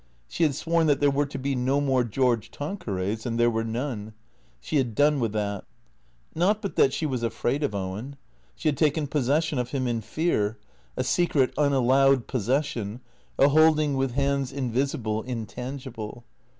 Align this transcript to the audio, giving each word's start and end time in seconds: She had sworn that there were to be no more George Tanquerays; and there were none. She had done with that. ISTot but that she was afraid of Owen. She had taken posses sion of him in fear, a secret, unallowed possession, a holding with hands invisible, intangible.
She 0.27 0.41
had 0.41 0.55
sworn 0.55 0.87
that 0.87 0.99
there 0.99 1.11
were 1.11 1.27
to 1.27 1.37
be 1.37 1.53
no 1.55 1.79
more 1.79 2.03
George 2.03 2.49
Tanquerays; 2.49 3.23
and 3.23 3.39
there 3.39 3.51
were 3.51 3.63
none. 3.63 4.13
She 4.59 4.77
had 4.77 4.95
done 4.95 5.19
with 5.19 5.31
that. 5.33 5.63
ISTot 6.35 6.59
but 6.59 6.75
that 6.75 6.91
she 6.91 7.05
was 7.05 7.21
afraid 7.21 7.61
of 7.61 7.75
Owen. 7.75 8.15
She 8.55 8.67
had 8.67 8.77
taken 8.77 9.05
posses 9.05 9.43
sion 9.43 9.59
of 9.59 9.69
him 9.69 9.85
in 9.85 10.01
fear, 10.01 10.57
a 10.97 11.03
secret, 11.03 11.53
unallowed 11.55 12.25
possession, 12.25 13.01
a 13.37 13.49
holding 13.49 13.95
with 13.95 14.13
hands 14.13 14.51
invisible, 14.51 15.21
intangible. 15.21 16.23